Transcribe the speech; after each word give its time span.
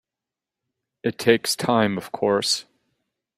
It 1.03 1.19
takes 1.19 1.55
time 1.55 1.95
of 1.95 2.11
course. 2.11 2.65